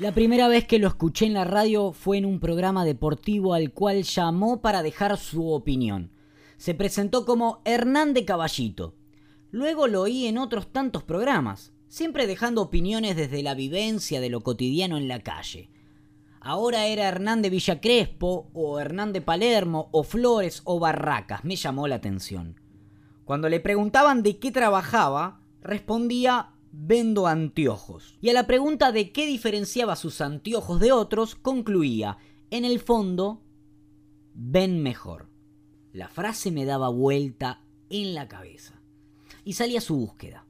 La 0.00 0.12
primera 0.12 0.48
vez 0.48 0.66
que 0.66 0.78
lo 0.78 0.88
escuché 0.88 1.26
en 1.26 1.34
la 1.34 1.44
radio 1.44 1.92
fue 1.92 2.16
en 2.16 2.24
un 2.24 2.40
programa 2.40 2.86
deportivo 2.86 3.52
al 3.52 3.70
cual 3.74 4.02
llamó 4.02 4.62
para 4.62 4.82
dejar 4.82 5.18
su 5.18 5.50
opinión. 5.52 6.10
Se 6.56 6.72
presentó 6.72 7.26
como 7.26 7.60
Hernán 7.66 8.14
de 8.14 8.24
Caballito. 8.24 8.94
Luego 9.50 9.88
lo 9.88 10.00
oí 10.00 10.24
en 10.24 10.38
otros 10.38 10.72
tantos 10.72 11.02
programas, 11.02 11.74
siempre 11.88 12.26
dejando 12.26 12.62
opiniones 12.62 13.14
desde 13.14 13.42
la 13.42 13.52
vivencia 13.52 14.22
de 14.22 14.30
lo 14.30 14.40
cotidiano 14.40 14.96
en 14.96 15.06
la 15.06 15.20
calle. 15.20 15.68
Ahora 16.40 16.86
era 16.86 17.06
Hernán 17.06 17.42
de 17.42 17.50
Villa 17.50 17.82
Crespo, 17.82 18.48
o 18.54 18.80
Hernán 18.80 19.12
de 19.12 19.20
Palermo, 19.20 19.90
o 19.92 20.02
Flores, 20.02 20.62
o 20.64 20.80
Barracas. 20.80 21.44
Me 21.44 21.56
llamó 21.56 21.86
la 21.88 21.96
atención. 21.96 22.58
Cuando 23.26 23.50
le 23.50 23.60
preguntaban 23.60 24.22
de 24.22 24.38
qué 24.38 24.50
trabajaba, 24.50 25.42
respondía 25.60 26.54
vendo 26.72 27.26
anteojos. 27.26 28.16
Y 28.20 28.28
a 28.30 28.32
la 28.32 28.46
pregunta 28.46 28.92
de 28.92 29.12
qué 29.12 29.26
diferenciaba 29.26 29.96
sus 29.96 30.20
anteojos 30.20 30.80
de 30.80 30.92
otros, 30.92 31.34
concluía, 31.34 32.18
en 32.50 32.64
el 32.64 32.80
fondo, 32.80 33.42
ven 34.34 34.82
mejor. 34.82 35.28
La 35.92 36.08
frase 36.08 36.50
me 36.50 36.64
daba 36.64 36.88
vuelta 36.88 37.62
en 37.88 38.14
la 38.14 38.28
cabeza. 38.28 38.80
Y 39.44 39.54
salí 39.54 39.76
a 39.76 39.80
su 39.80 39.96
búsqueda. 39.96 40.46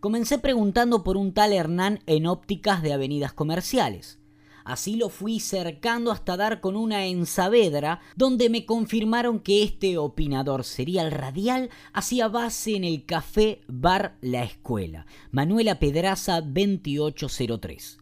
Comencé 0.00 0.38
preguntando 0.38 1.02
por 1.02 1.16
un 1.16 1.32
tal 1.32 1.52
Hernán 1.52 2.00
en 2.06 2.26
ópticas 2.26 2.82
de 2.82 2.92
avenidas 2.92 3.32
comerciales. 3.32 4.18
Así 4.68 4.96
lo 4.96 5.08
fui 5.08 5.40
cercando 5.40 6.12
hasta 6.12 6.36
dar 6.36 6.60
con 6.60 6.76
una 6.76 7.06
en 7.06 7.24
Saavedra, 7.24 8.00
donde 8.16 8.50
me 8.50 8.66
confirmaron 8.66 9.40
que 9.40 9.62
este 9.62 9.96
opinador 9.96 10.62
serial 10.62 11.10
radial 11.10 11.70
hacía 11.94 12.28
base 12.28 12.76
en 12.76 12.84
el 12.84 13.06
café 13.06 13.62
Bar 13.66 14.18
La 14.20 14.44
Escuela, 14.44 15.06
Manuela 15.30 15.78
Pedraza 15.78 16.42
2803. 16.42 17.96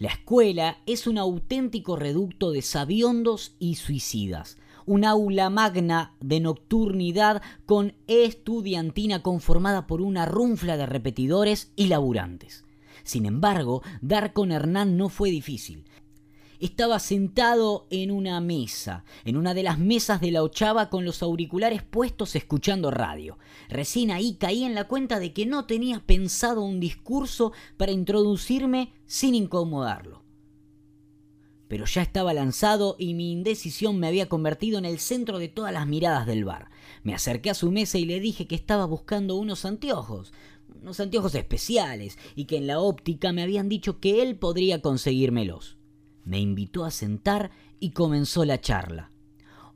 La 0.00 0.08
escuela 0.08 0.82
es 0.84 1.06
un 1.06 1.16
auténtico 1.16 1.96
reducto 1.96 2.50
de 2.50 2.60
sabiondos 2.60 3.56
y 3.58 3.76
suicidas, 3.76 4.58
un 4.84 5.06
aula 5.06 5.48
magna 5.48 6.14
de 6.20 6.40
nocturnidad 6.40 7.40
con 7.64 7.94
estudiantina 8.06 9.22
conformada 9.22 9.86
por 9.86 10.02
una 10.02 10.26
runfla 10.26 10.76
de 10.76 10.84
repetidores 10.84 11.72
y 11.74 11.86
laburantes. 11.86 12.66
Sin 13.02 13.26
embargo, 13.26 13.82
dar 14.00 14.32
con 14.32 14.52
Hernán 14.52 14.96
no 14.96 15.08
fue 15.08 15.30
difícil 15.30 15.86
estaba 16.66 17.00
sentado 17.00 17.88
en 17.90 18.12
una 18.12 18.40
mesa, 18.40 19.04
en 19.24 19.36
una 19.36 19.52
de 19.52 19.64
las 19.64 19.80
mesas 19.80 20.20
de 20.20 20.30
la 20.30 20.44
ochava 20.44 20.90
con 20.90 21.04
los 21.04 21.20
auriculares 21.22 21.82
puestos 21.82 22.36
escuchando 22.36 22.92
radio. 22.92 23.36
Recién 23.68 24.12
ahí 24.12 24.34
caí 24.34 24.62
en 24.62 24.74
la 24.74 24.84
cuenta 24.84 25.18
de 25.18 25.32
que 25.32 25.44
no 25.44 25.66
tenía 25.66 26.00
pensado 26.06 26.62
un 26.62 26.78
discurso 26.78 27.52
para 27.76 27.90
introducirme 27.90 28.92
sin 29.06 29.34
incomodarlo. 29.34 30.22
Pero 31.66 31.84
ya 31.84 32.02
estaba 32.02 32.32
lanzado 32.32 32.94
y 32.96 33.14
mi 33.14 33.32
indecisión 33.32 33.98
me 33.98 34.06
había 34.06 34.28
convertido 34.28 34.78
en 34.78 34.84
el 34.84 35.00
centro 35.00 35.40
de 35.40 35.48
todas 35.48 35.72
las 35.72 35.88
miradas 35.88 36.26
del 36.26 36.44
bar. 36.44 36.70
Me 37.02 37.14
acerqué 37.14 37.50
a 37.50 37.54
su 37.54 37.72
mesa 37.72 37.98
y 37.98 38.04
le 38.04 38.20
dije 38.20 38.46
que 38.46 38.54
estaba 38.54 38.84
buscando 38.84 39.34
unos 39.34 39.64
anteojos, 39.64 40.32
unos 40.80 41.00
anteojos 41.00 41.34
especiales, 41.34 42.18
y 42.36 42.44
que 42.44 42.58
en 42.58 42.68
la 42.68 42.78
óptica 42.78 43.32
me 43.32 43.42
habían 43.42 43.68
dicho 43.68 43.98
que 43.98 44.22
él 44.22 44.36
podría 44.36 44.80
conseguírmelos. 44.80 45.81
Me 46.24 46.38
invitó 46.40 46.84
a 46.84 46.90
sentar 46.90 47.50
y 47.80 47.90
comenzó 47.90 48.44
la 48.44 48.60
charla. 48.60 49.10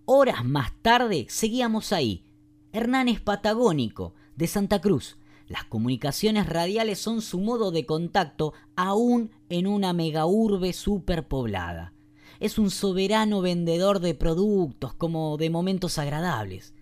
Horas 0.04 0.44
más 0.44 0.72
tarde 0.82 1.26
seguíamos 1.28 1.92
ahí. 1.92 2.24
Hernán 2.72 3.08
es 3.08 3.20
patagónico, 3.20 4.14
de 4.36 4.46
Santa 4.46 4.80
Cruz. 4.80 5.16
Las 5.48 5.64
comunicaciones 5.64 6.48
radiales 6.48 6.98
son 6.98 7.22
su 7.22 7.40
modo 7.40 7.70
de 7.70 7.86
contacto 7.86 8.52
aún 8.74 9.30
en 9.48 9.66
una 9.66 9.92
megaurbe 9.92 10.72
superpoblada. 10.72 11.92
Es 12.40 12.58
un 12.58 12.70
soberano 12.70 13.40
vendedor 13.40 14.00
de 14.00 14.14
productos 14.14 14.92
como 14.94 15.36
de 15.36 15.50
momentos 15.50 15.98
agradables. 15.98 16.74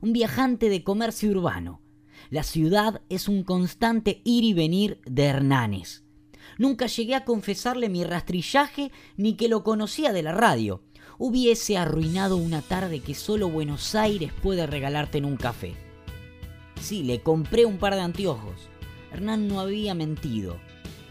Un 0.00 0.12
viajante 0.12 0.68
de 0.68 0.82
comercio 0.82 1.30
urbano. 1.30 1.80
La 2.30 2.42
ciudad 2.42 3.02
es 3.08 3.28
un 3.28 3.44
constante 3.44 4.20
ir 4.24 4.44
y 4.44 4.52
venir 4.52 5.00
de 5.06 5.24
Hernanes. 5.24 6.04
Nunca 6.56 6.86
llegué 6.86 7.14
a 7.14 7.24
confesarle 7.24 7.88
mi 7.88 8.04
rastrillaje 8.04 8.90
ni 9.16 9.34
que 9.34 9.48
lo 9.48 9.62
conocía 9.62 10.12
de 10.12 10.22
la 10.22 10.32
radio. 10.32 10.82
Hubiese 11.18 11.76
arruinado 11.76 12.36
una 12.36 12.62
tarde 12.62 13.00
que 13.00 13.14
solo 13.14 13.50
Buenos 13.50 13.94
Aires 13.94 14.32
puede 14.42 14.66
regalarte 14.66 15.18
en 15.18 15.24
un 15.24 15.36
café. 15.36 15.74
Sí, 16.80 17.02
le 17.02 17.20
compré 17.20 17.64
un 17.64 17.78
par 17.78 17.94
de 17.94 18.00
anteojos. 18.00 18.68
Hernán 19.12 19.48
no 19.48 19.60
había 19.60 19.94
mentido. 19.94 20.58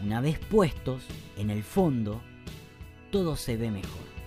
Una 0.02 0.20
vez 0.20 0.38
puestos, 0.38 1.02
en 1.36 1.50
el 1.50 1.62
fondo, 1.62 2.22
todo 3.10 3.36
se 3.36 3.56
ve 3.56 3.70
mejor. 3.70 4.17